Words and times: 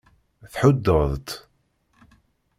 Thuddeḍ-t. 0.53 1.29